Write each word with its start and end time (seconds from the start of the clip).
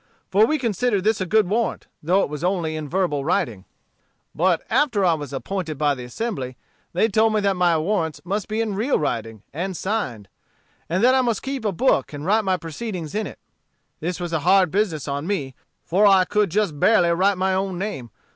For 0.31 0.47
we 0.47 0.57
considered 0.57 1.03
this 1.03 1.21
a 1.21 1.27
good 1.27 1.47
warrant, 1.47 1.85
though 2.01 2.23
it 2.23 2.29
was 2.29 2.43
only 2.43 2.75
in 2.75 2.89
verbal 2.89 3.23
writing. 3.23 3.65
"But 4.33 4.63
after 4.67 5.05
I 5.05 5.13
was 5.13 5.31
appointed 5.31 5.77
by 5.77 5.93
the 5.93 6.05
Assembly, 6.05 6.57
they 6.93 7.07
told 7.07 7.35
me 7.35 7.41
that 7.41 7.55
my 7.55 7.77
warrants 7.77 8.19
must 8.25 8.47
be 8.47 8.61
in 8.61 8.73
real 8.73 8.97
writing 8.97 9.43
and 9.53 9.77
signed; 9.77 10.27
and 10.89 11.03
that 11.03 11.13
I 11.13 11.21
must 11.21 11.43
keep 11.43 11.65
a 11.65 11.71
book 11.71 12.13
and 12.13 12.25
write 12.25 12.43
my 12.43 12.57
proceedings 12.57 13.13
in 13.13 13.27
it. 13.27 13.37
This 13.99 14.19
was 14.19 14.33
a 14.33 14.39
hard 14.39 14.71
business 14.71 15.07
on 15.07 15.27
me, 15.27 15.53
for 15.85 16.07
I 16.07 16.25
could 16.25 16.49
just 16.49 16.79
barely 16.79 17.09
write 17.11 17.37
my 17.37 17.53
own 17.53 17.77
name. 17.77 18.09